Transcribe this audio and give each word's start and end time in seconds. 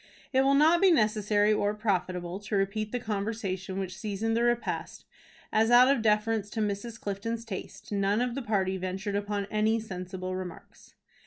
It 0.33 0.41
will 0.41 0.55
not 0.55 0.81
be 0.81 0.89
necessary 0.91 1.53
or 1.53 1.75
profitable 1.75 2.39
to 2.39 2.55
repeat 2.55 2.91
the 2.91 2.99
conversation 2.99 3.77
which 3.77 3.95
seasoned 3.95 4.35
the 4.35 4.41
repast, 4.41 5.05
as, 5.53 5.69
out 5.69 5.89
of 5.95 6.01
deference 6.01 6.49
to 6.49 6.59
Mrs. 6.59 6.99
Clifton's 6.99 7.45
taste, 7.45 7.91
none 7.91 8.19
of 8.19 8.33
the 8.33 8.41
party 8.41 8.77
ventured 8.77 9.15
upon 9.15 9.45
any 9.51 9.79
sensible 9.79 10.35
remarks. 10.35 10.95